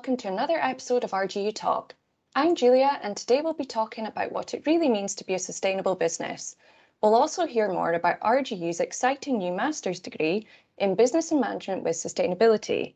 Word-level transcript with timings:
Welcome 0.00 0.16
to 0.16 0.28
another 0.28 0.56
episode 0.58 1.04
of 1.04 1.10
RGU 1.10 1.54
Talk. 1.54 1.94
I'm 2.34 2.54
Julia 2.54 2.98
and 3.02 3.14
today 3.14 3.42
we'll 3.42 3.52
be 3.52 3.66
talking 3.66 4.06
about 4.06 4.32
what 4.32 4.54
it 4.54 4.64
really 4.64 4.88
means 4.88 5.14
to 5.16 5.26
be 5.26 5.34
a 5.34 5.38
sustainable 5.38 5.94
business. 5.94 6.56
We'll 7.02 7.14
also 7.14 7.46
hear 7.46 7.70
more 7.70 7.92
about 7.92 8.18
RGU's 8.20 8.80
exciting 8.80 9.36
new 9.36 9.52
master's 9.52 10.00
degree 10.00 10.46
in 10.78 10.94
Business 10.94 11.32
and 11.32 11.40
Management 11.42 11.82
with 11.82 11.96
Sustainability. 11.96 12.94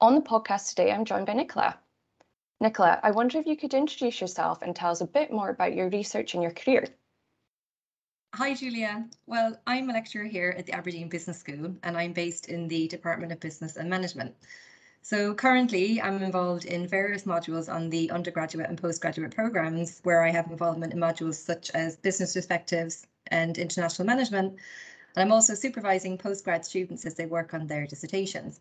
On 0.00 0.14
the 0.14 0.22
podcast 0.22 0.70
today, 0.70 0.90
I'm 0.90 1.04
joined 1.04 1.26
by 1.26 1.34
Nicola. 1.34 1.78
Nicola, 2.58 2.98
I 3.02 3.10
wonder 3.10 3.36
if 3.36 3.44
you 3.44 3.58
could 3.58 3.74
introduce 3.74 4.18
yourself 4.18 4.62
and 4.62 4.74
tell 4.74 4.92
us 4.92 5.02
a 5.02 5.06
bit 5.06 5.30
more 5.30 5.50
about 5.50 5.74
your 5.74 5.90
research 5.90 6.32
and 6.32 6.42
your 6.42 6.52
career. 6.52 6.86
Hi, 8.32 8.54
Julia. 8.54 9.04
Well, 9.26 9.60
I'm 9.66 9.90
a 9.90 9.92
lecturer 9.92 10.24
here 10.24 10.54
at 10.56 10.64
the 10.64 10.72
Aberdeen 10.72 11.10
Business 11.10 11.40
School 11.40 11.76
and 11.82 11.98
I'm 11.98 12.14
based 12.14 12.48
in 12.48 12.66
the 12.66 12.88
Department 12.88 13.30
of 13.30 13.40
Business 13.40 13.76
and 13.76 13.90
Management. 13.90 14.34
So 15.02 15.34
currently 15.34 16.00
I'm 16.00 16.22
involved 16.22 16.64
in 16.66 16.86
various 16.86 17.24
modules 17.24 17.72
on 17.72 17.90
the 17.90 18.10
undergraduate 18.10 18.68
and 18.68 18.80
postgraduate 18.80 19.34
programs 19.34 20.00
where 20.02 20.22
I 20.22 20.30
have 20.30 20.50
involvement 20.50 20.92
in 20.92 20.98
modules 20.98 21.34
such 21.34 21.70
as 21.70 21.96
business 21.96 22.34
perspectives 22.34 23.06
and 23.28 23.56
international 23.58 24.06
management. 24.06 24.58
And 25.16 25.22
I'm 25.22 25.32
also 25.32 25.54
supervising 25.54 26.18
postgrad 26.18 26.64
students 26.64 27.06
as 27.06 27.14
they 27.14 27.26
work 27.26 27.54
on 27.54 27.66
their 27.66 27.86
dissertations. 27.86 28.60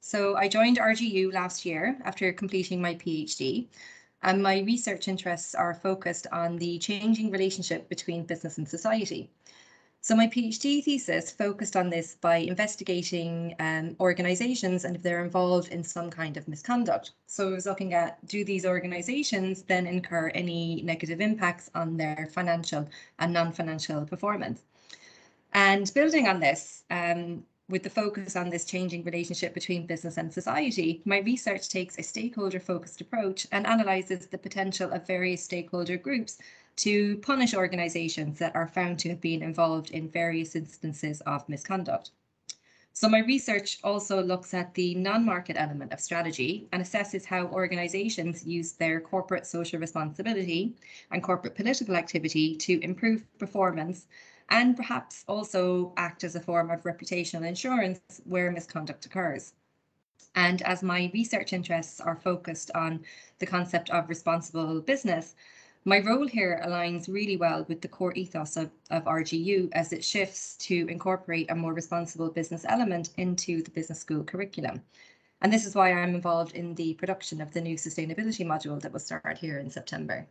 So 0.00 0.36
I 0.36 0.48
joined 0.48 0.78
RGU 0.78 1.32
last 1.32 1.64
year 1.64 1.98
after 2.04 2.32
completing 2.32 2.80
my 2.80 2.94
PhD 2.94 3.68
and 4.22 4.42
my 4.42 4.60
research 4.60 5.08
interests 5.08 5.54
are 5.54 5.74
focused 5.74 6.26
on 6.32 6.56
the 6.58 6.78
changing 6.78 7.30
relationship 7.30 7.88
between 7.88 8.24
business 8.24 8.58
and 8.58 8.68
society. 8.68 9.30
So 10.00 10.14
my 10.14 10.28
PhD 10.28 10.82
thesis 10.82 11.30
focused 11.30 11.76
on 11.76 11.90
this 11.90 12.14
by 12.14 12.36
investigating 12.36 13.54
um, 13.58 13.96
organizations 13.98 14.84
and 14.84 14.94
if 14.94 15.02
they're 15.02 15.24
involved 15.24 15.68
in 15.68 15.82
some 15.82 16.08
kind 16.08 16.36
of 16.36 16.46
misconduct. 16.46 17.10
So 17.26 17.48
I 17.48 17.52
was 17.52 17.66
looking 17.66 17.94
at 17.94 18.24
do 18.26 18.44
these 18.44 18.64
organizations 18.64 19.62
then 19.62 19.86
incur 19.86 20.28
any 20.34 20.82
negative 20.82 21.20
impacts 21.20 21.68
on 21.74 21.96
their 21.96 22.28
financial 22.32 22.88
and 23.18 23.32
non-financial 23.32 24.06
performance? 24.06 24.62
And 25.52 25.92
building 25.94 26.28
on 26.28 26.40
this, 26.40 26.84
um, 26.90 27.44
with 27.68 27.82
the 27.82 27.90
focus 27.90 28.36
on 28.36 28.48
this 28.48 28.64
changing 28.64 29.04
relationship 29.04 29.52
between 29.52 29.86
business 29.86 30.16
and 30.16 30.32
society, 30.32 31.02
my 31.04 31.18
research 31.18 31.68
takes 31.68 31.98
a 31.98 32.02
stakeholder 32.02 32.60
focused 32.60 33.00
approach 33.00 33.46
and 33.52 33.66
analyses 33.66 34.26
the 34.28 34.38
potential 34.38 34.90
of 34.92 35.06
various 35.06 35.44
stakeholder 35.44 35.96
groups 35.96 36.38
to 36.78 37.16
punish 37.18 37.54
organisations 37.54 38.38
that 38.38 38.54
are 38.54 38.68
found 38.68 38.98
to 39.00 39.08
have 39.10 39.20
been 39.20 39.42
involved 39.42 39.90
in 39.90 40.08
various 40.08 40.56
instances 40.56 41.20
of 41.22 41.48
misconduct. 41.48 42.10
So 42.92 43.08
my 43.08 43.20
research 43.20 43.78
also 43.84 44.20
looks 44.20 44.54
at 44.54 44.74
the 44.74 44.94
non-market 44.96 45.56
element 45.56 45.92
of 45.92 46.00
strategy 46.00 46.66
and 46.72 46.82
assesses 46.82 47.24
how 47.24 47.46
organisations 47.46 48.44
use 48.44 48.72
their 48.72 49.00
corporate 49.00 49.46
social 49.46 49.78
responsibility 49.78 50.74
and 51.12 51.22
corporate 51.22 51.54
political 51.54 51.94
activity 51.94 52.56
to 52.56 52.82
improve 52.82 53.24
performance 53.38 54.08
and 54.50 54.76
perhaps 54.76 55.24
also 55.28 55.92
act 55.96 56.24
as 56.24 56.34
a 56.34 56.40
form 56.40 56.70
of 56.70 56.82
reputational 56.82 57.46
insurance 57.46 58.00
where 58.24 58.50
misconduct 58.50 59.06
occurs. 59.06 59.52
And 60.34 60.62
as 60.62 60.82
my 60.82 61.10
research 61.14 61.52
interests 61.52 62.00
are 62.00 62.16
focused 62.16 62.70
on 62.74 63.04
the 63.38 63.46
concept 63.46 63.90
of 63.90 64.08
responsible 64.08 64.80
business, 64.80 65.34
my 65.88 66.00
role 66.00 66.26
here 66.26 66.60
aligns 66.66 67.08
really 67.08 67.38
well 67.38 67.64
with 67.66 67.80
the 67.80 67.88
core 67.88 68.12
ethos 68.12 68.58
of, 68.58 68.70
of 68.90 69.04
RGU 69.04 69.70
as 69.72 69.94
it 69.94 70.04
shifts 70.04 70.54
to 70.58 70.86
incorporate 70.86 71.50
a 71.50 71.54
more 71.54 71.72
responsible 71.72 72.30
business 72.30 72.66
element 72.68 73.08
into 73.16 73.62
the 73.62 73.70
business 73.70 73.98
school 73.98 74.22
curriculum. 74.22 74.82
And 75.40 75.50
this 75.50 75.64
is 75.64 75.74
why 75.74 75.92
I'm 75.92 76.14
involved 76.14 76.54
in 76.54 76.74
the 76.74 76.92
production 76.94 77.40
of 77.40 77.52
the 77.54 77.62
new 77.62 77.76
sustainability 77.76 78.44
module 78.44 78.78
that 78.82 78.92
will 78.92 79.00
start 79.00 79.38
here 79.38 79.58
in 79.58 79.70
September. 79.70 80.26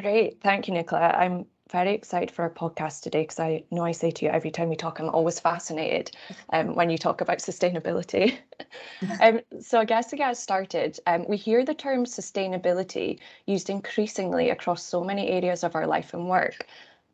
Great, 0.00 0.40
thank 0.40 0.68
you, 0.68 0.74
Nicola. 0.74 1.08
I'm 1.08 1.44
very 1.70 1.94
excited 1.94 2.30
for 2.30 2.42
our 2.42 2.50
podcast 2.50 3.02
today 3.02 3.22
because 3.22 3.40
I 3.40 3.64
know 3.70 3.84
I 3.84 3.92
say 3.92 4.10
to 4.10 4.24
you 4.24 4.30
every 4.30 4.50
time 4.50 4.68
we 4.68 4.76
talk, 4.76 4.98
I'm 4.98 5.08
always 5.08 5.40
fascinated 5.40 6.10
um, 6.52 6.74
when 6.74 6.90
you 6.90 6.98
talk 6.98 7.20
about 7.20 7.38
sustainability. 7.38 8.38
um, 9.20 9.40
so 9.60 9.80
I 9.80 9.84
guess 9.84 10.08
to 10.10 10.16
get 10.16 10.36
started, 10.36 10.98
um, 11.06 11.24
we 11.28 11.36
hear 11.36 11.64
the 11.64 11.74
term 11.74 12.04
sustainability 12.04 13.20
used 13.46 13.70
increasingly 13.70 14.50
across 14.50 14.82
so 14.82 15.02
many 15.02 15.28
areas 15.28 15.64
of 15.64 15.74
our 15.74 15.86
life 15.86 16.12
and 16.14 16.28
work. 16.28 16.66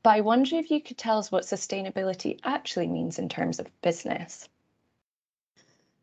But 0.02 0.10
I 0.10 0.20
wonder 0.20 0.56
if 0.56 0.70
you 0.70 0.80
could 0.80 0.98
tell 0.98 1.18
us 1.18 1.30
what 1.30 1.44
sustainability 1.44 2.38
actually 2.44 2.88
means 2.88 3.18
in 3.18 3.28
terms 3.28 3.58
of 3.58 3.66
business. 3.82 4.48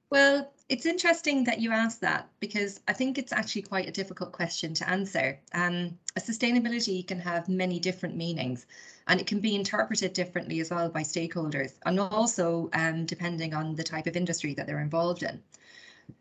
Well, 0.10 0.52
it's 0.68 0.88
interesting 0.88 1.44
that 1.44 1.60
you 1.60 1.72
asked 1.72 2.02
that 2.02 2.28
because 2.40 2.80
I 2.88 2.94
think 2.94 3.18
it's 3.18 3.32
actually 3.32 3.62
quite 3.62 3.88
a 3.88 3.92
difficult 3.92 4.32
question 4.32 4.74
to 4.76 4.90
answer. 4.90 5.40
Um, 5.54 5.98
sustainability 6.18 7.06
can 7.06 7.20
have 7.20 7.48
many 7.48 7.80
different 7.80 8.16
meanings 8.16 8.66
and 9.08 9.22
it 9.22 9.28
can 9.28 9.40
be 9.40 9.54
interpreted 9.54 10.14
differently 10.14 10.60
as 10.62 10.72
well 10.72 10.90
by 10.90 11.04
stakeholders 11.04 11.74
and 11.86 12.00
also 12.00 12.72
um, 12.74 13.06
depending 13.06 13.54
on 13.54 13.76
the 13.76 13.84
type 13.84 14.08
of 14.08 14.16
industry 14.16 14.56
that 14.56 14.66
they're 14.66 14.80
involved 14.80 15.22
in. 15.22 15.40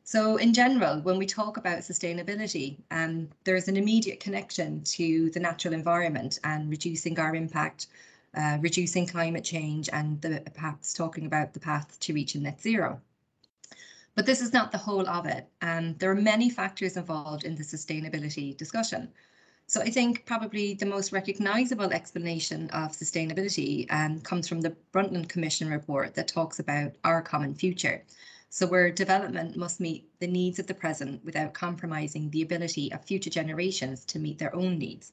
So 0.02 0.36
in 0.36 0.52
general, 0.52 1.00
when 1.00 1.16
we 1.18 1.26
talk 1.26 1.56
about 1.56 1.78
sustainability, 1.78 2.76
um, 2.90 3.28
there's 3.44 3.68
an 3.68 3.78
immediate 3.78 4.20
connection 4.20 4.82
to 4.84 5.30
the 5.30 5.40
natural 5.40 5.72
environment 5.72 6.38
and 6.44 6.68
reducing 6.70 7.18
our 7.18 7.34
impact, 7.34 7.86
uh, 8.36 8.58
reducing 8.60 9.06
climate 9.06 9.44
change 9.44 9.88
and 9.90 10.20
the, 10.20 10.42
perhaps 10.54 10.92
talking 10.92 11.24
about 11.24 11.54
the 11.54 11.60
path 11.60 11.98
to 12.00 12.12
reaching 12.12 12.42
net 12.42 12.60
zero. 12.60 13.00
But 14.14 14.26
this 14.26 14.40
is 14.40 14.52
not 14.52 14.70
the 14.70 14.78
whole 14.78 15.08
of 15.08 15.26
it. 15.26 15.48
Um, 15.60 15.96
there 15.98 16.10
are 16.10 16.14
many 16.14 16.48
factors 16.48 16.96
involved 16.96 17.44
in 17.44 17.56
the 17.56 17.64
sustainability 17.64 18.56
discussion. 18.56 19.12
So 19.66 19.80
I 19.80 19.90
think 19.90 20.26
probably 20.26 20.74
the 20.74 20.86
most 20.86 21.10
recognisable 21.10 21.92
explanation 21.92 22.70
of 22.70 22.92
sustainability 22.92 23.86
um, 23.90 24.20
comes 24.20 24.46
from 24.46 24.60
the 24.60 24.76
Brundtland 24.92 25.28
Commission 25.28 25.68
report 25.70 26.14
that 26.14 26.28
talks 26.28 26.58
about 26.58 26.92
our 27.02 27.22
common 27.22 27.54
future. 27.54 28.04
So 28.50 28.66
where 28.66 28.90
development 28.90 29.56
must 29.56 29.80
meet 29.80 30.08
the 30.20 30.28
needs 30.28 30.58
of 30.58 30.66
the 30.68 30.74
present 30.74 31.24
without 31.24 31.54
compromising 31.54 32.30
the 32.30 32.42
ability 32.42 32.92
of 32.92 33.04
future 33.04 33.30
generations 33.30 34.04
to 34.04 34.18
meet 34.20 34.38
their 34.38 34.54
own 34.54 34.78
needs. 34.78 35.12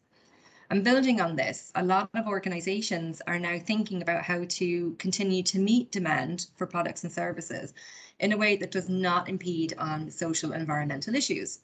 And 0.71 0.85
building 0.85 1.19
on 1.19 1.35
this, 1.35 1.69
a 1.75 1.83
lot 1.83 2.09
of 2.13 2.27
organisations 2.27 3.21
are 3.27 3.37
now 3.37 3.59
thinking 3.59 4.01
about 4.01 4.23
how 4.23 4.45
to 4.47 4.95
continue 4.99 5.43
to 5.43 5.59
meet 5.59 5.91
demand 5.91 6.47
for 6.55 6.65
products 6.65 7.03
and 7.03 7.11
services 7.11 7.73
in 8.21 8.31
a 8.31 8.37
way 8.37 8.55
that 8.55 8.71
does 8.71 8.87
not 8.87 9.27
impede 9.27 9.73
on 9.77 10.09
social 10.09 10.53
environmental 10.53 11.13
issues. 11.13 11.59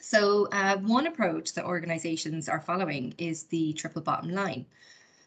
So 0.00 0.46
uh, 0.52 0.76
one 0.76 1.08
approach 1.08 1.54
that 1.54 1.64
organisations 1.64 2.48
are 2.48 2.60
following 2.60 3.14
is 3.18 3.42
the 3.44 3.72
triple 3.72 4.00
bottom 4.00 4.30
line. 4.30 4.64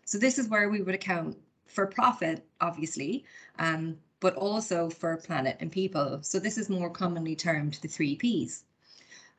So 0.05 0.17
this 0.17 0.39
is 0.39 0.47
where 0.47 0.69
we 0.69 0.81
would 0.81 0.95
account 0.95 1.37
for 1.67 1.85
profit, 1.85 2.47
obviously, 2.61 3.25
um, 3.59 3.97
but 4.21 4.35
also 4.35 4.89
for 4.89 5.17
planet 5.17 5.57
and 5.59 5.69
people. 5.69 6.19
So 6.21 6.39
this 6.39 6.57
is 6.57 6.69
more 6.69 6.89
commonly 6.89 7.35
termed 7.35 7.79
the 7.81 7.89
three 7.89 8.15
Ps. 8.15 8.63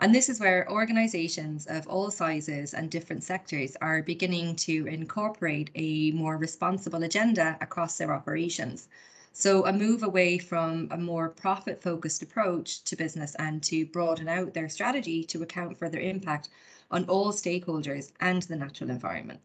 And 0.00 0.15
this 0.15 0.28
is 0.28 0.41
where 0.41 0.71
organisations 0.71 1.66
of 1.66 1.87
all 1.87 2.10
sizes 2.10 2.75
and 2.75 2.91
different 2.91 3.22
sectors 3.22 3.77
are 3.81 4.03
beginning 4.03 4.56
to 4.56 4.87
incorporate 4.87 5.71
a 5.77 6.10
more 6.10 6.37
responsible 6.37 7.05
agenda 7.05 7.56
across 7.60 7.97
their 7.97 8.12
operations. 8.12 8.88
So 9.32 9.66
a 9.66 9.72
move 9.72 10.03
away 10.03 10.38
from 10.38 10.88
a 10.91 10.97
more 10.97 11.28
profit 11.28 11.82
focused 11.82 12.22
approach 12.22 12.84
to 12.84 12.97
business 12.97 13.35
and 13.37 13.62
to 13.64 13.87
broaden 13.87 14.29
out 14.29 14.55
their 14.55 14.69
strategy 14.69 15.25
to 15.25 15.43
account 15.43 15.79
for 15.79 15.88
their 15.88 16.00
impact 16.00 16.49
on 16.90 17.05
all 17.06 17.32
stakeholders 17.32 18.12
and 18.20 18.43
the 18.43 18.56
natural 18.56 18.90
environment. 18.90 19.40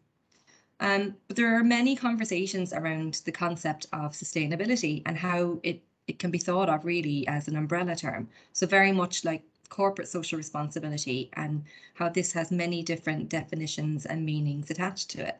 Um, 0.78 1.16
but 1.26 1.36
there 1.36 1.58
are 1.58 1.64
many 1.64 1.94
conversations 1.94 2.72
around 2.72 3.22
the 3.24 3.32
concept 3.32 3.86
of 3.92 4.12
sustainability 4.12 5.02
and 5.06 5.16
how 5.16 5.60
it, 5.62 5.82
it 6.06 6.18
can 6.18 6.30
be 6.30 6.38
thought 6.38 6.68
of 6.68 6.84
really 6.84 7.26
as 7.28 7.48
an 7.48 7.56
umbrella 7.56 7.96
term. 7.96 8.28
So 8.52 8.66
very 8.66 8.92
much 8.92 9.24
like 9.24 9.42
corporate 9.70 10.08
social 10.08 10.36
responsibility 10.36 11.30
and 11.34 11.64
how 11.94 12.08
this 12.08 12.32
has 12.32 12.50
many 12.50 12.82
different 12.82 13.28
definitions 13.28 14.04
and 14.06 14.26
meanings 14.26 14.70
attached 14.70 15.08
to 15.10 15.26
it. 15.26 15.38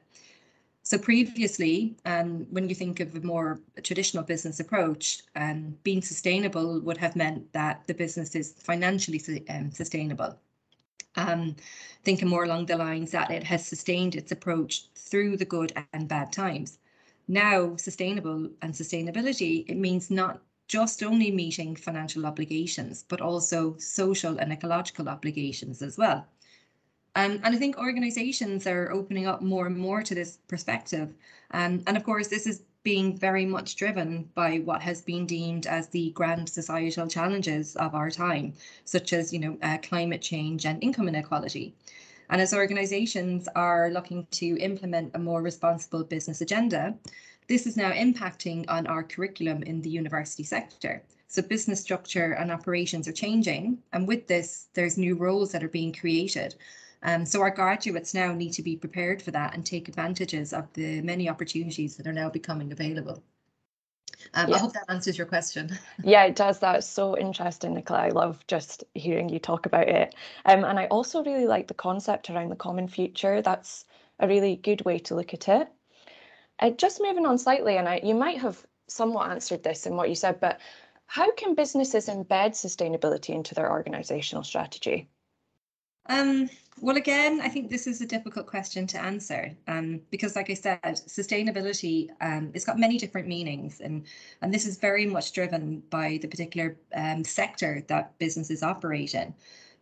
So 0.83 0.99
previously, 0.99 1.95
um, 2.07 2.47
when 2.51 2.69
you 2.69 2.75
think 2.75 3.01
of 3.01 3.15
a 3.15 3.21
more 3.21 3.61
traditional 3.83 4.25
business 4.25 4.61
approach, 4.61 5.23
um, 5.37 5.77
being 5.83 6.01
sustainable 6.01 6.81
would 6.81 6.97
have 6.97 7.17
meant 7.17 7.53
that 7.53 7.87
the 7.87 7.95
business 7.95 8.35
is 8.35 8.55
financially 8.55 9.21
um, 9.51 9.71
sustainable. 9.71 10.39
Um, 11.17 11.57
thinking 12.05 12.29
more 12.29 12.45
along 12.45 12.67
the 12.67 12.77
lines 12.77 13.11
that 13.11 13.31
it 13.31 13.43
has 13.45 13.67
sustained 13.67 14.15
its 14.15 14.33
approach 14.33 14.87
through 14.95 15.37
the 15.37 15.45
good 15.45 15.73
and 15.93 16.09
bad 16.09 16.33
times. 16.33 16.79
Now, 17.29 17.77
sustainable 17.77 18.49
and 18.63 18.73
sustainability, 18.73 19.69
it 19.69 19.77
means 19.77 20.11
not 20.11 20.41
just 20.71 21.03
only 21.03 21.33
meeting 21.33 21.75
financial 21.75 22.25
obligations, 22.25 23.05
but 23.09 23.21
also 23.21 23.75
social 23.79 24.39
and 24.39 24.53
ecological 24.53 25.09
obligations 25.09 25.83
as 25.83 25.99
well. 25.99 26.25
Um, 27.17 27.41
and 27.43 27.57
I 27.57 27.57
think 27.57 27.77
organizations 27.77 28.69
are 28.69 28.93
opening 28.93 29.27
up 29.27 29.43
more 29.43 29.67
and 29.67 29.77
more 29.77 30.01
to 30.05 30.15
this 30.15 30.39
perspective. 30.47 31.13
Um, 31.51 31.83
and 31.89 31.97
of 31.97 32.05
course, 32.05 32.29
this 32.29 32.47
is 32.47 32.63
being 32.85 33.19
very 33.19 33.45
much 33.45 33.75
driven 33.75 34.31
by 34.37 34.59
what 34.59 34.81
has 34.81 35.03
been 35.03 35.27
deemed 35.27 35.67
as 35.67 35.89
the 35.89 36.11
grand 36.11 36.49
societal 36.49 37.09
challenges 37.09 37.75
of 37.75 37.97
our 37.97 38.09
time, 38.09 38.53
such 38.85 39.13
as 39.13 39.33
you 39.33 39.41
know 39.41 39.59
uh, 39.63 39.79
climate 39.83 40.23
change 40.23 40.67
and 40.67 40.81
income 40.85 41.09
inequality. 41.09 41.75
And 42.31 42.41
as 42.41 42.55
organisations 42.55 43.49
are 43.57 43.91
looking 43.91 44.25
to 44.31 44.57
implement 44.59 45.17
a 45.17 45.19
more 45.19 45.43
responsible 45.43 46.05
business 46.05 46.41
agenda, 46.41 46.95
this 47.51 47.67
is 47.67 47.77
now 47.77 47.91
impacting 47.91 48.65
on 48.69 48.87
our 48.87 49.03
curriculum 49.03 49.63
in 49.65 49.83
the 49.83 49.91
university 49.91 50.45
sector. 50.45 51.03
So 51.29 51.43
business 51.43 51.83
structure 51.83 52.33
and 52.33 52.51
operations 52.51 53.07
are 53.07 53.13
changing, 53.13 53.79
and 53.93 54.09
with 54.09 54.27
this, 54.27 54.69
there's 54.73 54.97
new 54.97 55.15
roles 55.15 55.53
that 55.53 55.63
are 55.63 55.69
being 55.69 55.93
created 55.93 56.55
um, 57.03 57.25
so 57.25 57.41
our 57.41 57.51
graduates 57.51 58.13
now 58.15 58.33
need 58.33 58.53
to 58.53 58.63
be 58.63 58.77
prepared 58.77 59.23
for 59.23 59.31
that 59.31 59.55
and 59.55 59.65
take 59.65 59.89
advantages 59.89 60.53
of 60.53 60.71
the 60.75 61.01
many 61.01 61.29
opportunities 61.29 61.97
that 61.97 62.07
are 62.07 62.13
now 62.13 62.29
becoming 62.29 62.73
available. 62.73 63.23
Um, 64.35 64.53
I 64.53 64.59
hope 64.59 64.75
that 64.75 64.85
answers 64.91 65.17
your 65.17 65.27
question. 65.27 65.79
yeah, 66.05 66.25
it 66.25 66.37
does. 66.37 66.59
That's 66.59 66.87
so 66.87 67.17
interesting, 67.17 67.73
Nicola. 67.73 68.01
I 68.01 68.09
love 68.11 68.47
just 68.47 68.85
hearing 68.95 69.31
you 69.31 69.39
talk 69.39 69.65
about 69.65 69.89
it. 69.89 70.15
Um, 70.45 70.65
and 70.65 70.79
I 70.79 70.87
also 70.87 71.25
really 71.25 71.47
like 71.47 71.69
the 71.69 71.75
concept 71.75 72.29
around 72.29 72.51
the 72.51 72.57
common 72.57 72.87
future. 72.87 73.41
That's 73.41 73.87
a 74.19 74.29
really 74.29 74.57
good 74.57 74.85
way 74.85 74.99
to 74.99 75.15
look 75.15 75.33
at 75.33 75.49
it. 75.49 75.69
Uh, 76.61 76.71
just 76.71 77.01
moving 77.01 77.27
on 77.27 77.39
slightly, 77.39 77.79
and 77.79 77.89
I, 77.89 78.01
you 78.05 78.15
might 78.15 78.39
have 78.39 78.65
somewhat 78.87 79.31
answered 79.31 79.63
this 79.63 79.87
in 79.87 79.97
what 79.97 80.09
you 80.09 80.15
said, 80.15 80.41
but 80.41 80.61
how 81.07 81.33
can 81.33 81.55
businesses 81.55 82.07
embed 82.09 82.53
sustainability 82.53 83.31
into 83.31 83.55
their 83.55 83.71
organizational 83.71 84.45
strategy? 84.45 85.09
Um, 86.07 86.49
well, 86.81 86.97
again, 86.97 87.41
I 87.41 87.49
think 87.49 87.71
this 87.71 87.87
is 87.87 88.01
a 88.01 88.07
difficult 88.07 88.47
question 88.47 88.87
to 88.89 89.03
answer 89.03 89.53
um, 89.69 90.01
because, 90.11 90.37
like 90.37 90.51
I 90.51 90.55
said, 90.55 90.81
sustainability 90.83 92.11
um, 92.21 92.51
it's 92.55 92.65
got 92.65 92.79
many 92.79 92.99
different 92.99 93.29
meanings, 93.29 93.81
and 93.81 94.07
and 94.43 94.53
this 94.53 94.67
is 94.67 94.79
very 94.79 95.07
much 95.07 95.33
driven 95.33 95.83
by 95.91 96.19
the 96.23 96.29
particular 96.29 96.77
um, 96.95 97.23
sector 97.23 97.85
that 97.89 98.19
businesses 98.19 98.63
operate 98.63 99.15
in. 99.15 99.35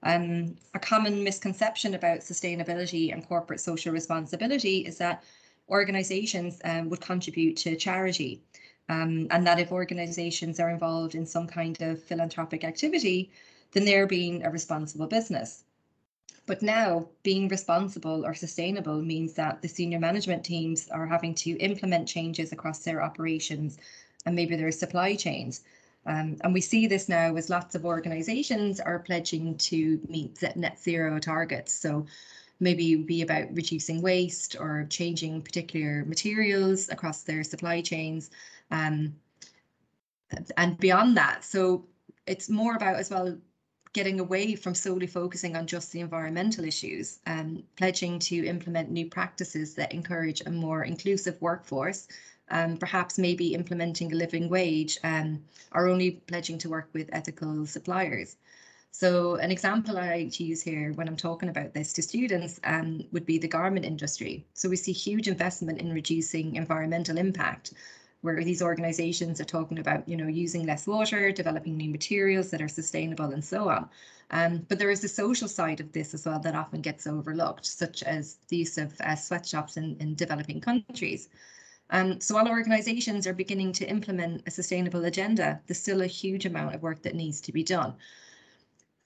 Um, 0.03 0.57
a 0.75 0.79
common 0.79 1.25
misconception 1.25 1.95
about 1.95 2.21
sustainability 2.21 3.13
and 3.13 3.27
corporate 3.27 3.61
social 3.61 3.93
responsibility 3.93 4.79
is 4.79 4.99
that 4.99 5.25
organisations 5.69 6.61
um, 6.65 6.89
would 6.89 7.01
contribute 7.01 7.57
to 7.59 7.77
charity, 7.77 8.43
um, 8.89 9.27
and 9.31 9.47
that 9.47 9.61
if 9.61 9.73
organisations 9.73 10.61
are 10.61 10.71
involved 10.71 11.15
in 11.15 11.27
some 11.27 11.47
kind 11.47 11.81
of 11.83 12.03
philanthropic 12.03 12.65
activity, 12.65 13.31
then 13.73 13.85
they're 13.85 14.07
being 14.07 14.45
a 14.45 14.51
responsible 14.51 15.07
business. 15.07 15.65
But 16.47 16.63
now 16.63 17.09
being 17.23 17.49
responsible 17.49 18.25
or 18.25 18.35
sustainable 18.35 19.03
means 19.03 19.35
that 19.35 19.61
the 19.61 19.69
senior 19.69 19.99
management 19.99 20.45
teams 20.45 20.89
are 20.89 21.07
having 21.07 21.35
to 21.35 21.51
implement 21.59 22.09
changes 22.09 22.53
across 22.53 22.79
their 22.79 23.03
operations 23.03 23.77
and 24.25 24.35
maybe 24.35 24.57
their 24.57 24.73
supply 24.73 25.15
chains. 25.15 25.61
Um, 26.07 26.39
and 26.43 26.55
we 26.55 26.63
see 26.63 26.87
this 26.87 27.07
now 27.07 27.37
as 27.37 27.51
lots 27.51 27.75
of 27.75 27.85
organizations 27.85 28.81
are 28.81 28.99
pledging 28.99 29.59
to 29.59 30.01
meet 30.09 30.43
net 30.57 30.81
zero 30.81 31.19
targets. 31.19 31.75
So 31.75 32.07
maybe 32.61 32.97
be 32.97 33.23
about 33.23 33.55
reducing 33.55 34.03
waste 34.03 34.57
or 34.59 34.87
changing 34.91 35.43
particular 35.43 36.05
materials 36.05 36.89
across 36.89 37.23
their 37.23 37.45
supply 37.45 37.81
chains. 37.81 38.31
Um, 38.71 39.15
and 40.57 40.79
beyond 40.79 41.17
that, 41.17 41.45
so 41.45 41.87
it's 42.27 42.51
more 42.51 42.77
about 42.77 42.97
as 42.97 43.11
well 43.11 43.37
getting 43.95 44.21
away 44.21 44.55
from 44.55 44.75
solely 44.75 45.07
focusing 45.07 45.57
on 45.57 45.67
just 45.67 45.93
the 45.93 46.01
environmental 46.01 46.65
issues 46.65 47.21
and 47.25 47.65
pledging 47.77 48.19
to 48.19 48.45
implement 48.45 48.91
new 48.91 49.07
practices 49.07 49.75
that 49.75 49.93
encourage 49.95 50.43
a 50.43 50.51
more 50.51 50.85
inclusive 50.85 51.41
workforce 51.41 52.07
um, 52.51 52.77
perhaps 52.77 53.19
maybe 53.19 53.55
implementing 53.55 54.13
a 54.13 54.17
living 54.17 54.49
wage 54.49 54.99
um, 55.05 55.43
or 55.73 55.89
only 55.89 56.13
pledging 56.13 56.59
to 56.59 56.69
work 56.69 56.89
with 56.93 57.11
ethical 57.13 57.67
suppliers. 57.67 58.37
So 58.91 59.37
an 59.37 59.51
example 59.51 59.97
I 59.97 60.17
like 60.17 60.33
to 60.33 60.45
use 60.45 60.63
here 60.63 60.93
when 60.95 61.09
I'm 61.09 61.17
talking 61.17 61.51
about 61.51 61.73
this 61.73 61.93
to 61.93 62.03
students 62.03 62.59
um, 62.65 63.05
would 63.13 63.27
be 63.27 63.39
the 63.39 63.47
garment 63.47 63.85
industry. 63.85 64.47
So 64.55 64.69
we 64.69 64.77
see 64.77 64.93
huge 64.93 65.29
investment 65.29 65.81
in 65.81 65.93
reducing 65.93 66.57
environmental 66.57 67.19
impact, 67.19 67.75
where 68.23 68.43
these 68.43 68.63
organizations 68.63 69.41
are 69.41 69.45
talking 69.45 69.79
about, 69.79 70.09
you 70.09 70.17
know, 70.17 70.27
using 70.27 70.67
less 70.67 70.87
water, 70.87 71.31
developing 71.31 71.77
new 71.77 71.91
materials 71.91 72.51
that 72.51 72.61
are 72.61 72.69
sustainable 72.69 73.31
and 73.31 73.45
so 73.45 73.69
on. 73.69 73.89
Um, 74.31 74.67
but 74.69 74.79
there 74.79 74.91
is 74.91 75.01
the 75.01 75.09
social 75.09 75.49
side 75.49 75.81
of 75.81 75.93
this 75.93 76.13
as 76.15 76.27
well 76.27 76.41
that 76.41 76.57
often 76.57 76.83
gets 76.83 77.07
overlooked, 77.07 77.65
such 77.65 78.03
as 78.03 78.39
the 78.49 78.57
use 78.57 78.77
of 78.77 79.01
uh, 79.01 79.15
sweatshops 79.15 79.77
in, 79.77 79.97
in 80.01 80.17
developing 80.17 80.61
countries. 80.61 81.29
Um, 81.91 82.21
so 82.21 82.35
while 82.35 82.49
organizations 82.49 83.27
are 83.27 83.33
beginning 83.33 83.73
to 83.75 83.89
implement 83.89 84.43
a 84.47 84.51
sustainable 84.51 85.05
agenda, 85.05 85.61
there's 85.67 85.79
still 85.79 86.03
a 86.03 86.07
huge 86.07 86.45
amount 86.45 86.75
of 86.75 86.83
work 86.83 87.03
that 87.03 87.15
needs 87.15 87.41
to 87.43 87.53
be 87.53 87.63
done. 87.63 87.95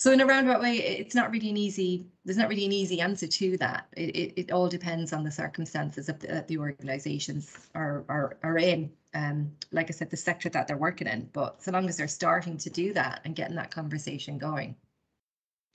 So 0.02 0.10
in 0.10 0.20
a 0.20 0.26
roundabout 0.26 0.60
way, 0.60 0.78
it's 0.78 1.14
not 1.14 1.31
really 1.31 1.49
an 1.49 1.56
easy, 1.56 2.08
there's 2.25 2.37
not 2.37 2.49
really 2.49 2.64
an 2.64 2.72
easy 2.72 3.00
answer 3.00 3.28
to 3.28 3.56
that. 3.58 3.87
It, 3.96 4.16
it, 4.16 4.32
it 4.37 4.50
all 4.50 4.69
depends 4.69 5.12
on 5.12 5.22
the 5.22 5.31
circumstances 5.31 6.08
of 6.08 6.19
the, 6.19 6.26
that 6.26 6.49
the 6.49 6.58
organizations 6.58 7.69
are, 7.76 8.04
are, 8.08 8.37
are 8.43 8.58
in. 8.58 8.90
Um, 9.14 9.52
like 9.70 9.90
I 9.90 9.93
said, 9.93 10.10
the 10.10 10.16
sector 10.16 10.49
that 10.49 10.66
they're 10.66 10.76
working 10.76 11.06
in, 11.06 11.31
but 11.32 11.62
so 11.62 11.70
long 11.70 11.88
as 11.88 11.96
they're 11.96 12.08
starting 12.08 12.56
to 12.56 12.69
do 12.69 12.93
that 12.94 13.20
and 13.25 13.37
getting 13.37 13.54
that 13.54 13.70
conversation 13.70 14.38
going, 14.38 14.75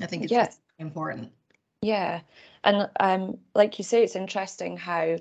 I 0.02 0.08
think 0.08 0.24
it's 0.24 0.34
yeah. 0.34 0.50
important. 0.78 1.32
Yeah, 1.82 2.20
and 2.66 2.90
um, 3.00 3.38
like 3.56 3.78
you 3.78 3.86
say, 3.86 4.04
it's 4.04 4.18
interesting 4.18 4.76
how 4.76 5.16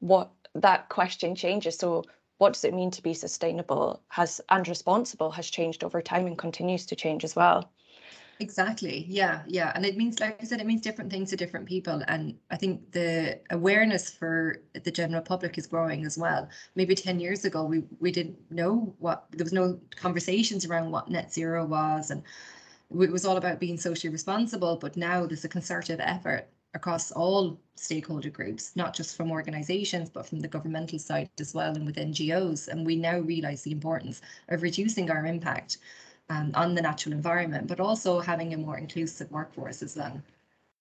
what 0.00 0.32
that 0.56 0.88
question 0.88 1.36
changes. 1.36 1.76
So 1.76 2.02
what 2.38 2.54
does 2.54 2.64
it 2.64 2.74
mean 2.74 2.90
to 2.90 3.02
be 3.02 3.14
sustainable 3.14 4.02
has 4.08 4.40
and 4.48 4.66
responsible 4.66 5.30
has 5.30 5.48
changed 5.48 5.84
over 5.84 6.02
time 6.02 6.26
and 6.26 6.36
continues 6.36 6.86
to 6.86 6.96
change 6.96 7.22
as 7.22 7.36
well. 7.36 7.70
Exactly. 8.40 9.04
Yeah. 9.08 9.42
Yeah. 9.48 9.72
And 9.74 9.84
it 9.84 9.96
means, 9.96 10.20
like 10.20 10.40
I 10.40 10.44
said, 10.44 10.60
it 10.60 10.66
means 10.66 10.80
different 10.80 11.10
things 11.10 11.30
to 11.30 11.36
different 11.36 11.66
people. 11.66 12.02
And 12.06 12.38
I 12.50 12.56
think 12.56 12.92
the 12.92 13.40
awareness 13.50 14.10
for 14.10 14.62
the 14.74 14.92
general 14.92 15.22
public 15.22 15.58
is 15.58 15.66
growing 15.66 16.04
as 16.06 16.16
well. 16.16 16.48
Maybe 16.76 16.94
10 16.94 17.18
years 17.18 17.44
ago, 17.44 17.64
we, 17.64 17.82
we 17.98 18.12
didn't 18.12 18.38
know 18.50 18.94
what, 19.00 19.26
there 19.32 19.44
was 19.44 19.52
no 19.52 19.80
conversations 19.96 20.64
around 20.66 20.92
what 20.92 21.10
net 21.10 21.32
zero 21.32 21.64
was. 21.66 22.10
And 22.12 22.22
it 22.90 23.10
was 23.10 23.24
all 23.26 23.38
about 23.38 23.58
being 23.58 23.76
socially 23.76 24.12
responsible. 24.12 24.76
But 24.76 24.96
now 24.96 25.26
there's 25.26 25.44
a 25.44 25.48
concerted 25.48 25.98
effort 26.00 26.48
across 26.74 27.10
all 27.10 27.58
stakeholder 27.74 28.30
groups, 28.30 28.76
not 28.76 28.94
just 28.94 29.16
from 29.16 29.32
organizations, 29.32 30.10
but 30.10 30.26
from 30.26 30.38
the 30.40 30.48
governmental 30.48 30.98
side 31.00 31.28
as 31.40 31.54
well 31.54 31.74
and 31.74 31.86
with 31.86 31.96
NGOs. 31.98 32.68
And 32.68 32.86
we 32.86 32.94
now 32.94 33.18
realize 33.18 33.62
the 33.62 33.72
importance 33.72 34.20
of 34.48 34.62
reducing 34.62 35.10
our 35.10 35.26
impact 35.26 35.78
um, 36.30 36.52
on 36.54 36.74
the 36.74 36.82
natural 36.82 37.14
environment, 37.14 37.66
but 37.66 37.80
also 37.80 38.20
having 38.20 38.54
a 38.54 38.58
more 38.58 38.78
inclusive 38.78 39.30
workforce 39.30 39.82
as 39.82 39.96
well. 39.96 40.20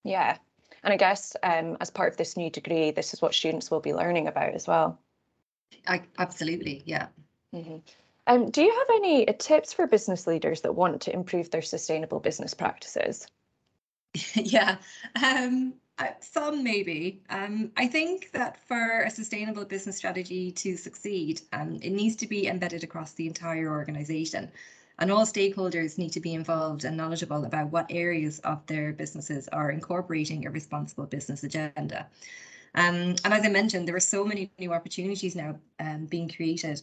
Yeah, 0.03 0.37
and 0.83 0.93
I 0.93 0.97
guess 0.97 1.35
um, 1.43 1.77
as 1.81 1.89
part 1.89 2.11
of 2.11 2.17
this 2.17 2.37
new 2.37 2.49
degree, 2.49 2.91
this 2.91 3.13
is 3.13 3.21
what 3.21 3.33
students 3.33 3.71
will 3.71 3.79
be 3.79 3.93
learning 3.93 4.27
about 4.27 4.53
as 4.53 4.67
well. 4.67 4.99
I, 5.87 6.03
absolutely, 6.17 6.83
yeah. 6.85 7.07
Mm-hmm. 7.53 7.77
Um, 8.27 8.49
do 8.51 8.61
you 8.61 8.71
have 8.71 8.87
any 8.95 9.25
tips 9.25 9.73
for 9.73 9.87
business 9.87 10.27
leaders 10.27 10.61
that 10.61 10.73
want 10.75 11.01
to 11.03 11.13
improve 11.13 11.49
their 11.49 11.61
sustainable 11.61 12.19
business 12.19 12.53
practices? 12.53 13.27
yeah, 14.35 14.77
um, 15.23 15.73
uh, 15.99 16.07
some 16.19 16.63
maybe. 16.63 17.21
Um, 17.29 17.71
I 17.77 17.87
think 17.87 18.31
that 18.33 18.59
for 18.67 19.03
a 19.03 19.09
sustainable 19.09 19.65
business 19.65 19.97
strategy 19.97 20.51
to 20.51 20.75
succeed, 20.75 21.41
um, 21.53 21.79
it 21.81 21.91
needs 21.91 22.15
to 22.17 22.27
be 22.27 22.47
embedded 22.47 22.83
across 22.83 23.13
the 23.13 23.27
entire 23.27 23.69
organisation 23.69 24.51
and 24.99 25.11
all 25.11 25.25
stakeholders 25.25 25.97
need 25.97 26.11
to 26.11 26.19
be 26.19 26.33
involved 26.33 26.83
and 26.83 26.97
knowledgeable 26.97 27.45
about 27.45 27.71
what 27.71 27.85
areas 27.89 28.39
of 28.39 28.65
their 28.65 28.93
businesses 28.93 29.47
are 29.49 29.71
incorporating 29.71 30.45
a 30.45 30.51
responsible 30.51 31.05
business 31.05 31.43
agenda. 31.43 32.07
Um, 32.75 33.15
and 33.23 33.33
as 33.33 33.45
I 33.45 33.49
mentioned, 33.49 33.87
there 33.87 33.95
are 33.95 33.99
so 33.99 34.23
many 34.23 34.51
new 34.59 34.73
opportunities 34.73 35.35
now 35.35 35.55
um, 35.79 36.05
being 36.05 36.29
created 36.29 36.81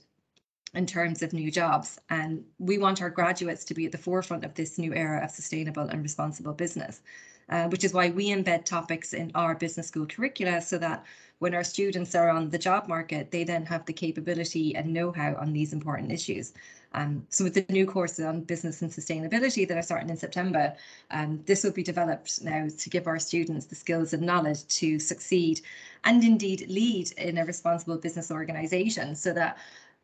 in 0.74 0.86
terms 0.86 1.22
of 1.22 1.32
new 1.32 1.50
jobs. 1.50 2.00
And 2.10 2.44
we 2.58 2.78
want 2.78 3.00
our 3.00 3.10
graduates 3.10 3.64
to 3.66 3.74
be 3.74 3.86
at 3.86 3.92
the 3.92 3.98
forefront 3.98 4.44
of 4.44 4.54
this 4.54 4.78
new 4.78 4.92
era 4.92 5.24
of 5.24 5.30
sustainable 5.30 5.84
and 5.84 6.02
responsible 6.02 6.52
business, 6.52 7.00
uh, 7.48 7.68
which 7.68 7.84
is 7.84 7.92
why 7.92 8.10
we 8.10 8.28
embed 8.28 8.64
topics 8.64 9.12
in 9.12 9.30
our 9.34 9.54
business 9.54 9.88
school 9.88 10.06
curricula 10.06 10.60
so 10.60 10.78
that 10.78 11.04
when 11.38 11.54
our 11.54 11.64
students 11.64 12.14
are 12.14 12.30
on 12.30 12.48
the 12.48 12.58
job 12.58 12.88
market, 12.88 13.30
they 13.30 13.44
then 13.44 13.66
have 13.66 13.84
the 13.84 13.92
capability 13.92 14.74
and 14.76 14.92
know-how 14.92 15.34
on 15.34 15.52
these 15.52 15.72
important 15.72 16.10
issues. 16.10 16.54
Um, 16.94 17.26
so 17.28 17.44
with 17.44 17.54
the 17.54 17.66
new 17.70 17.86
courses 17.86 18.24
on 18.24 18.42
business 18.42 18.80
and 18.80 18.90
sustainability 18.90 19.66
that 19.66 19.76
are 19.76 19.82
starting 19.82 20.10
in 20.10 20.16
September, 20.16 20.74
um, 21.10 21.42
this 21.44 21.64
will 21.64 21.72
be 21.72 21.82
developed 21.82 22.42
now 22.42 22.68
to 22.78 22.90
give 22.90 23.08
our 23.08 23.18
students 23.18 23.66
the 23.66 23.74
skills 23.74 24.12
and 24.12 24.22
knowledge 24.22 24.66
to 24.68 25.00
succeed 25.00 25.60
and 26.04 26.22
indeed 26.22 26.66
lead 26.68 27.10
in 27.18 27.38
a 27.38 27.44
responsible 27.44 27.96
business 27.96 28.30
organisation 28.30 29.16
so 29.16 29.32
that 29.32 29.58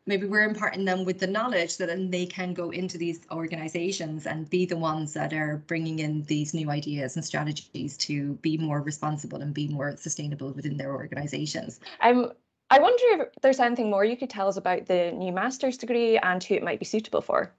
maybe 0.07 0.25
we're 0.27 0.43
imparting 0.43 0.85
them 0.85 1.05
with 1.05 1.19
the 1.19 1.27
knowledge 1.27 1.77
that 1.77 1.87
then 1.87 2.09
they 2.09 2.25
can 2.25 2.53
go 2.53 2.71
into 2.71 2.97
these 2.97 3.21
organizations 3.31 4.25
and 4.25 4.49
be 4.49 4.65
the 4.65 4.77
ones 4.77 5.13
that 5.13 5.33
are 5.33 5.63
bringing 5.67 5.99
in 5.99 6.23
these 6.23 6.53
new 6.53 6.69
ideas 6.69 7.15
and 7.15 7.23
strategies 7.23 7.97
to 7.97 8.33
be 8.35 8.57
more 8.57 8.81
responsible 8.81 9.41
and 9.41 9.53
be 9.53 9.67
more 9.67 9.95
sustainable 9.97 10.51
within 10.51 10.77
their 10.77 10.93
organizations. 10.95 11.79
Um, 12.01 12.31
I 12.69 12.79
wonder 12.79 13.23
if 13.23 13.41
there's 13.41 13.59
anything 13.59 13.89
more 13.89 14.05
you 14.05 14.17
could 14.17 14.29
tell 14.29 14.47
us 14.47 14.57
about 14.57 14.85
the 14.85 15.11
new 15.11 15.31
master's 15.31 15.77
degree 15.77 16.17
and 16.17 16.43
who 16.43 16.55
it 16.55 16.63
might 16.63 16.79
be 16.79 16.85
suitable 16.85 17.21
for. 17.21 17.51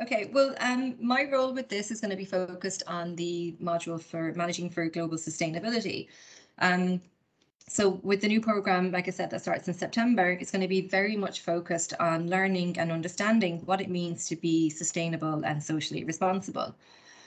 Okay, 0.00 0.30
well, 0.32 0.54
um, 0.60 0.94
my 1.00 1.24
role 1.24 1.52
with 1.52 1.68
this 1.68 1.90
is 1.90 2.00
going 2.00 2.10
to 2.10 2.16
be 2.16 2.24
focused 2.24 2.84
on 2.86 3.16
the 3.16 3.56
module 3.60 4.00
for 4.00 4.32
managing 4.34 4.70
for 4.70 4.86
global 4.88 5.16
sustainability. 5.16 6.08
Um, 6.58 7.00
so 7.68 8.00
with 8.02 8.20
the 8.20 8.28
new 8.28 8.40
program, 8.40 8.90
like 8.90 9.08
I 9.08 9.10
said, 9.10 9.30
that 9.30 9.42
starts 9.42 9.68
in 9.68 9.74
September, 9.74 10.30
it's 10.30 10.50
going 10.50 10.62
to 10.62 10.68
be 10.68 10.80
very 10.80 11.16
much 11.16 11.40
focused 11.40 11.94
on 12.00 12.28
learning 12.28 12.78
and 12.78 12.90
understanding 12.90 13.60
what 13.66 13.80
it 13.80 13.90
means 13.90 14.26
to 14.28 14.36
be 14.36 14.70
sustainable 14.70 15.44
and 15.44 15.62
socially 15.62 16.04
responsible. 16.04 16.74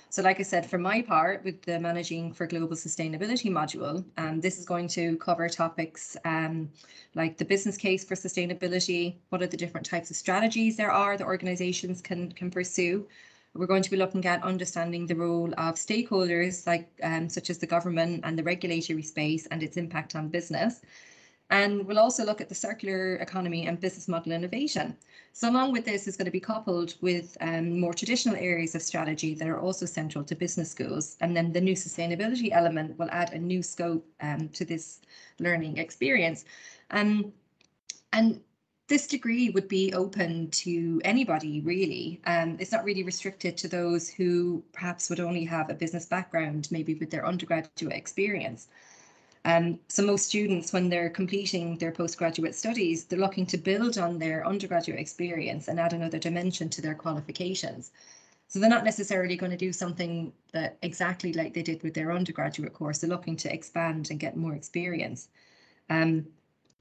So 0.09 0.21
like 0.21 0.41
I 0.41 0.43
said, 0.43 0.69
for 0.69 0.77
my 0.77 1.01
part, 1.01 1.41
with 1.45 1.61
the 1.61 1.79
Managing 1.79 2.33
for 2.33 2.45
Global 2.45 2.75
Sustainability 2.75 3.49
module, 3.49 4.03
um, 4.17 4.41
this 4.41 4.59
is 4.59 4.65
going 4.65 4.89
to 4.89 5.15
cover 5.17 5.47
topics 5.47 6.17
um, 6.25 6.69
like 7.15 7.37
the 7.37 7.45
business 7.45 7.77
case 7.77 8.03
for 8.03 8.15
sustainability, 8.15 9.15
what 9.29 9.41
are 9.41 9.47
the 9.47 9.55
different 9.55 9.85
types 9.85 10.09
of 10.09 10.17
strategies 10.17 10.75
there 10.75 10.91
are 10.91 11.15
that 11.15 11.25
organizations 11.25 12.01
can, 12.01 12.29
can 12.33 12.51
pursue. 12.51 13.07
We're 13.53 13.67
going 13.67 13.83
to 13.83 13.91
be 13.91 13.97
looking 13.97 14.25
at 14.25 14.43
understanding 14.43 15.07
the 15.07 15.15
role 15.15 15.51
of 15.57 15.75
stakeholders 15.75 16.65
like 16.65 16.89
um, 17.03 17.27
such 17.27 17.49
as 17.49 17.57
the 17.57 17.67
government 17.67 18.21
and 18.23 18.37
the 18.37 18.43
regulatory 18.43 19.03
space 19.03 19.45
and 19.47 19.61
its 19.61 19.77
impact 19.77 20.15
on 20.15 20.29
business. 20.29 20.81
And 21.49 21.85
we'll 21.85 21.99
also 21.99 22.23
look 22.23 22.39
at 22.39 22.47
the 22.47 22.55
circular 22.55 23.15
economy 23.15 23.67
and 23.67 23.77
business 23.77 24.07
model 24.07 24.31
innovation. 24.31 24.95
So 25.33 25.49
along 25.49 25.73
with 25.73 25.83
this 25.83 26.07
is 26.07 26.15
going 26.15 26.25
to 26.25 26.31
be 26.31 26.39
coupled 26.39 26.95
with 27.01 27.37
um, 27.41 27.77
more 27.77 27.93
traditional 27.93 28.37
areas 28.37 28.73
of 28.73 28.81
strategy 28.81 29.33
that 29.33 29.49
are 29.49 29.59
also 29.59 29.85
central 29.85 30.23
to 30.23 30.33
business 30.33 30.71
schools. 30.71 31.17
And 31.19 31.35
then 31.35 31.51
the 31.51 31.59
new 31.59 31.75
sustainability 31.75 32.51
element 32.53 32.97
will 32.97 33.09
add 33.11 33.33
a 33.33 33.37
new 33.37 33.61
scope 33.61 34.05
um, 34.21 34.47
to 34.49 34.63
this 34.63 35.01
learning 35.39 35.77
experience. 35.77 36.45
Um, 36.91 37.33
and 38.13 38.39
this 38.91 39.07
degree 39.07 39.49
would 39.51 39.69
be 39.69 39.93
open 39.93 40.51
to 40.51 40.99
anybody 41.05 41.61
really. 41.61 42.19
Um, 42.25 42.57
it's 42.59 42.73
not 42.73 42.83
really 42.83 43.03
restricted 43.03 43.55
to 43.59 43.69
those 43.69 44.09
who 44.09 44.61
perhaps 44.73 45.09
would 45.09 45.21
only 45.21 45.45
have 45.45 45.69
a 45.69 45.73
business 45.73 46.05
background, 46.05 46.67
maybe 46.71 46.95
with 46.95 47.09
their 47.09 47.25
undergraduate 47.25 47.95
experience. 47.95 48.67
Um, 49.45 49.79
so 49.87 50.03
most 50.03 50.27
students, 50.27 50.73
when 50.73 50.89
they're 50.89 51.09
completing 51.09 51.77
their 51.77 51.93
postgraduate 51.93 52.53
studies, 52.53 53.05
they're 53.05 53.17
looking 53.17 53.45
to 53.45 53.57
build 53.57 53.97
on 53.97 54.19
their 54.19 54.45
undergraduate 54.45 54.99
experience 54.99 55.69
and 55.69 55.79
add 55.79 55.93
another 55.93 56.19
dimension 56.19 56.67
to 56.71 56.81
their 56.81 56.93
qualifications. 56.93 57.91
So 58.49 58.59
they're 58.59 58.69
not 58.69 58.83
necessarily 58.83 59.37
going 59.37 59.53
to 59.53 59.65
do 59.65 59.71
something 59.71 60.33
that 60.51 60.77
exactly 60.81 61.31
like 61.31 61.53
they 61.53 61.63
did 61.63 61.81
with 61.81 61.93
their 61.93 62.11
undergraduate 62.11 62.73
course. 62.73 62.97
They're 62.97 63.09
looking 63.09 63.37
to 63.37 63.53
expand 63.53 64.11
and 64.11 64.19
get 64.19 64.35
more 64.35 64.53
experience. 64.53 65.29
Um, 65.89 66.25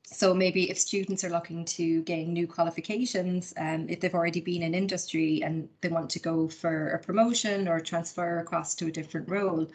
so 0.05 0.35
maybe 0.35 0.71
if 0.71 0.79
students 0.79 1.25
are 1.25 1.31
looking 1.31 1.65
to 1.65 2.03
gain 2.03 2.33
new 2.33 2.47
qualifications, 2.47 3.55
um, 3.57 3.89
if 3.89 4.01
they've 4.01 4.15
already 4.15 4.41
been 4.41 4.63
in 4.63 4.75
industry 4.75 5.43
and 5.43 5.69
they 5.81 5.89
want 5.89 6.11
to 6.11 6.19
go 6.19 6.49
for 6.49 6.91
a 6.91 6.99
promotion 6.99 7.69
or 7.69 7.81
transfer 7.81 8.39
across 8.41 8.75
to 8.77 8.89
a 8.89 8.91
different 8.91 9.29
role, 9.29 9.71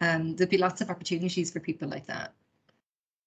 um, 0.00 0.36
there'd 0.36 0.50
be 0.50 0.58
lots 0.58 0.80
of 0.80 0.90
opportunities 0.90 1.50
for 1.50 1.60
people 1.60 1.88
like 1.88 2.06
that. 2.06 2.32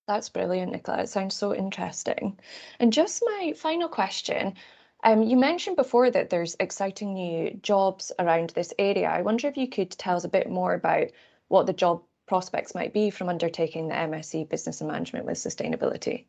That's 0.07 0.29
brilliant, 0.29 0.71
Nicola. 0.71 1.03
It 1.03 1.09
sounds 1.09 1.36
so 1.36 1.53
interesting. 1.53 2.39
And 2.79 2.91
just 2.93 3.21
my 3.25 3.53
final 3.55 3.89
question. 3.89 4.55
Um, 5.03 5.24
you 5.24 5.38
mentioned 5.38 5.75
before 5.75 6.09
that 6.09 6.29
there's 6.29 6.55
exciting 6.59 7.13
new 7.13 7.53
jobs 7.62 8.12
around 8.17 8.51
this 8.51 8.74
area. 8.79 9.09
I 9.09 9.21
wonder 9.21 9.48
if 9.48 9.55
you 9.55 9.67
could 9.67 9.91
tell 9.91 10.15
us 10.15 10.24
a 10.24 10.29
bit 10.29 10.50
more 10.50 10.74
about 10.74 11.07
what 11.48 11.67
the 11.67 11.74
job 11.74 12.03
prospects 12.29 12.75
might 12.75 12.93
be 12.93 13.09
from 13.09 13.27
undertaking 13.27 13.88
the 13.88 13.95
MSc 13.95 14.48
Business 14.50 14.79
and 14.79 14.89
Management 14.89 15.25
with 15.25 15.38
Sustainability. 15.38 16.25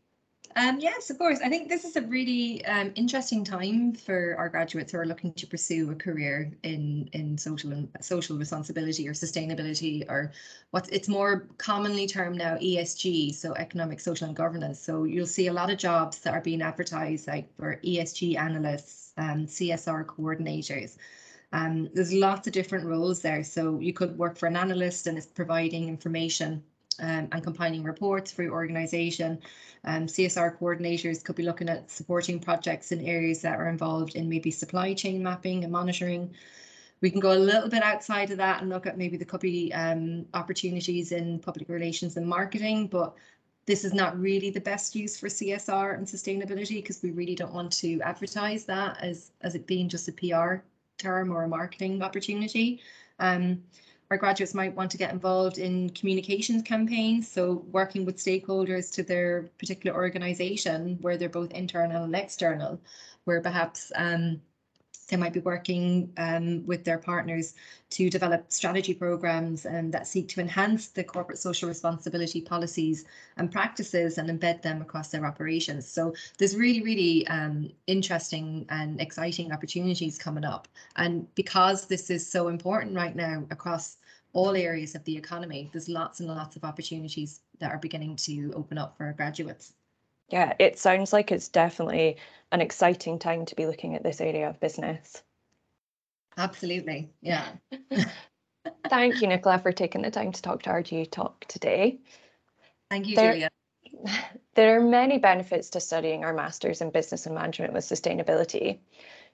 Um, 0.56 0.80
yes, 0.80 1.10
of 1.10 1.18
course. 1.18 1.38
I 1.44 1.48
think 1.48 1.68
this 1.68 1.84
is 1.84 1.94
a 1.94 2.00
really 2.00 2.64
um, 2.64 2.90
interesting 2.96 3.44
time 3.44 3.92
for 3.92 4.34
our 4.36 4.48
graduates 4.48 4.90
who 4.90 4.98
are 4.98 5.06
looking 5.06 5.32
to 5.34 5.46
pursue 5.46 5.90
a 5.92 5.94
career 5.94 6.50
in 6.64 7.08
in 7.12 7.38
social 7.38 7.70
and 7.72 7.88
social 8.00 8.36
responsibility 8.36 9.06
or 9.06 9.12
sustainability, 9.12 10.10
or 10.10 10.32
what 10.72 10.88
it's 10.90 11.06
more 11.06 11.46
commonly 11.58 12.06
termed 12.08 12.38
now 12.38 12.56
ESG, 12.56 13.34
so 13.34 13.54
economic, 13.54 14.00
social, 14.00 14.26
and 14.26 14.34
governance. 14.34 14.80
So 14.80 15.04
you'll 15.04 15.26
see 15.38 15.46
a 15.48 15.52
lot 15.52 15.70
of 15.70 15.78
jobs 15.78 16.18
that 16.20 16.34
are 16.34 16.40
being 16.40 16.62
advertised, 16.62 17.28
like 17.28 17.46
for 17.56 17.78
ESG 17.84 18.36
analysts, 18.36 19.12
um, 19.18 19.46
CSR 19.46 20.04
coordinators. 20.06 20.96
Um, 21.52 21.88
there's 21.94 22.12
lots 22.12 22.46
of 22.46 22.52
different 22.52 22.86
roles 22.86 23.20
there. 23.20 23.42
So 23.42 23.80
you 23.80 23.92
could 23.92 24.16
work 24.16 24.36
for 24.36 24.46
an 24.46 24.56
analyst 24.56 25.06
and 25.06 25.18
it's 25.18 25.26
providing 25.26 25.88
information 25.88 26.62
um, 27.00 27.28
and 27.32 27.42
compiling 27.42 27.82
reports 27.82 28.30
for 28.30 28.42
your 28.42 28.52
organization. 28.52 29.40
Um, 29.84 30.06
CSR 30.06 30.58
coordinators 30.58 31.24
could 31.24 31.36
be 31.36 31.42
looking 31.42 31.68
at 31.68 31.90
supporting 31.90 32.38
projects 32.38 32.92
in 32.92 33.04
areas 33.04 33.42
that 33.42 33.58
are 33.58 33.68
involved 33.68 34.14
in 34.14 34.28
maybe 34.28 34.50
supply 34.50 34.94
chain 34.94 35.22
mapping 35.22 35.64
and 35.64 35.72
monitoring. 35.72 36.34
We 37.00 37.10
can 37.10 37.20
go 37.20 37.32
a 37.32 37.38
little 37.38 37.68
bit 37.68 37.82
outside 37.82 38.30
of 38.30 38.36
that 38.36 38.60
and 38.60 38.68
look 38.68 38.86
at 38.86 38.98
maybe 38.98 39.16
the 39.16 39.24
copy 39.24 39.72
um, 39.72 40.26
opportunities 40.34 41.12
in 41.12 41.38
public 41.38 41.68
relations 41.68 42.16
and 42.18 42.26
marketing, 42.26 42.88
but 42.88 43.14
this 43.64 43.84
is 43.84 43.94
not 43.94 44.20
really 44.20 44.50
the 44.50 44.60
best 44.60 44.94
use 44.94 45.18
for 45.18 45.28
CSR 45.28 45.96
and 45.96 46.06
sustainability 46.06 46.76
because 46.76 47.02
we 47.02 47.10
really 47.12 47.34
don't 47.34 47.54
want 47.54 47.72
to 47.72 48.00
advertise 48.02 48.64
that 48.64 48.98
as, 49.00 49.30
as 49.40 49.54
it 49.54 49.66
being 49.66 49.88
just 49.88 50.08
a 50.08 50.12
PR 50.12 50.62
term 51.00 51.32
or 51.32 51.44
a 51.44 51.48
marketing 51.48 52.02
opportunity. 52.02 52.80
Um, 53.18 53.62
our 54.10 54.16
graduates 54.16 54.54
might 54.54 54.74
want 54.74 54.90
to 54.90 54.98
get 54.98 55.12
involved 55.12 55.58
in 55.58 55.90
communications 55.90 56.62
campaigns, 56.62 57.30
so 57.30 57.64
working 57.70 58.04
with 58.04 58.16
stakeholders 58.16 58.92
to 58.94 59.04
their 59.04 59.48
particular 59.58 59.96
organisation 59.96 60.98
where 61.00 61.16
they're 61.16 61.28
both 61.28 61.52
internal 61.52 62.04
and 62.04 62.16
external, 62.16 62.80
where 63.24 63.40
perhaps 63.40 63.92
um, 63.94 64.40
they 65.10 65.16
might 65.16 65.32
be 65.32 65.40
working 65.40 66.12
um, 66.16 66.64
with 66.66 66.84
their 66.84 66.98
partners 66.98 67.54
to 67.90 68.08
develop 68.08 68.50
strategy 68.50 68.94
programs 68.94 69.66
um, 69.66 69.90
that 69.90 70.06
seek 70.06 70.28
to 70.28 70.40
enhance 70.40 70.88
the 70.88 71.04
corporate 71.04 71.38
social 71.38 71.68
responsibility 71.68 72.40
policies 72.40 73.04
and 73.36 73.50
practices 73.50 74.18
and 74.18 74.30
embed 74.30 74.62
them 74.62 74.80
across 74.80 75.08
their 75.08 75.26
operations. 75.26 75.86
So 75.86 76.14
there's 76.38 76.56
really, 76.56 76.82
really 76.82 77.26
um, 77.26 77.70
interesting 77.86 78.64
and 78.70 79.00
exciting 79.00 79.52
opportunities 79.52 80.16
coming 80.16 80.44
up. 80.44 80.68
And 80.96 81.32
because 81.34 81.86
this 81.86 82.10
is 82.10 82.26
so 82.26 82.48
important 82.48 82.94
right 82.94 83.16
now 83.16 83.44
across 83.50 83.98
all 84.32 84.54
areas 84.54 84.94
of 84.94 85.04
the 85.04 85.16
economy, 85.16 85.68
there's 85.72 85.88
lots 85.88 86.20
and 86.20 86.28
lots 86.28 86.56
of 86.56 86.64
opportunities 86.64 87.40
that 87.58 87.72
are 87.72 87.78
beginning 87.78 88.16
to 88.16 88.52
open 88.54 88.78
up 88.78 88.96
for 88.96 89.12
graduates. 89.12 89.74
Yeah, 90.30 90.54
it 90.58 90.78
sounds 90.78 91.12
like 91.12 91.32
it's 91.32 91.48
definitely 91.48 92.16
an 92.52 92.60
exciting 92.60 93.18
time 93.18 93.44
to 93.46 93.56
be 93.56 93.66
looking 93.66 93.94
at 93.94 94.02
this 94.02 94.20
area 94.20 94.48
of 94.48 94.60
business. 94.60 95.22
Absolutely. 96.36 97.10
Yeah. 97.20 97.46
Thank 98.88 99.20
you, 99.20 99.28
Nicola, 99.28 99.58
for 99.58 99.72
taking 99.72 100.02
the 100.02 100.10
time 100.10 100.32
to 100.32 100.42
talk 100.42 100.62
to 100.62 100.70
RGU 100.70 101.10
Talk 101.10 101.44
today. 101.46 102.00
Thank 102.90 103.08
you, 103.08 103.16
there, 103.16 103.32
Julia. 103.32 103.50
There 104.54 104.76
are 104.76 104.82
many 104.82 105.18
benefits 105.18 105.70
to 105.70 105.80
studying 105.80 106.24
our 106.24 106.32
Masters 106.32 106.80
in 106.80 106.90
Business 106.90 107.26
and 107.26 107.34
Management 107.34 107.72
with 107.72 107.84
Sustainability. 107.84 108.78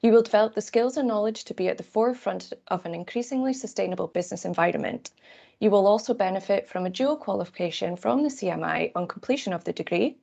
You 0.01 0.13
will 0.13 0.23
develop 0.23 0.55
the 0.55 0.61
skills 0.61 0.97
and 0.97 1.09
knowledge 1.09 1.45
to 1.45 1.55
be 1.55 1.69
at 1.69 1.79
the 1.79 1.83
forefront 1.83 2.53
of 2.69 2.85
an 2.85 2.95
increasingly 2.95 3.55
sustainable 3.55 4.09
business 4.09 4.45
environment. 4.45 5.11
You 5.59 5.71
will 5.71 5.87
also 5.87 6.13
benefit 6.13 6.69
from 6.69 6.85
a 6.85 6.91
dual 6.91 7.17
qualification 7.17 7.97
from 7.97 8.23
the 8.23 8.29
CMI 8.29 8.93
on 8.95 9.09
completion 9.09 9.53
of 9.53 9.65
the 9.65 9.73
degree, 9.73 10.19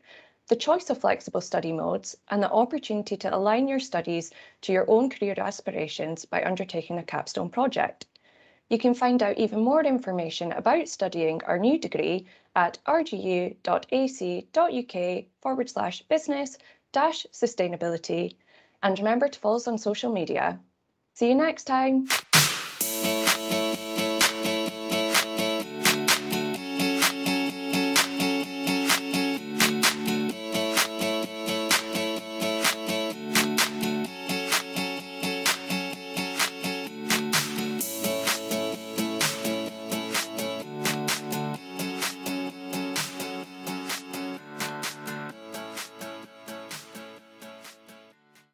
the 0.48 0.56
choice 0.56 0.90
of 0.90 1.00
flexible 1.00 1.42
study 1.42 1.72
modes, 1.72 2.18
and 2.30 2.44
the 2.44 2.52
opportunity 2.52 3.18
to 3.18 3.36
align 3.36 3.68
your 3.68 3.80
studies 3.80 4.32
to 4.62 4.74
your 4.74 4.86
own 4.90 5.10
career 5.10 5.36
aspirations 5.38 6.26
by 6.26 6.44
undertaking 6.44 6.98
a 6.98 7.04
capstone 7.04 7.50
project. 7.50 8.06
You 8.70 8.78
can 8.78 8.94
find 8.94 9.22
out 9.22 9.38
even 9.38 9.64
more 9.64 9.84
information 9.86 10.52
about 10.52 10.88
studying 10.88 11.44
our 11.44 11.60
new 11.60 11.78
degree 11.78 12.26
at 12.56 12.80
rgu.ac.uk 12.88 13.56
forward 15.42 15.70
slash 15.70 16.02
business 16.04 16.58
dash 16.92 17.26
sustainability 17.32 18.36
and 18.82 18.98
remember 18.98 19.28
to 19.28 19.40
follow 19.40 19.56
us 19.56 19.68
on 19.68 19.78
social 19.78 20.12
media. 20.12 20.60
See 21.14 21.30
you 21.30 21.36
next 21.36 21.66
time. 21.66 22.08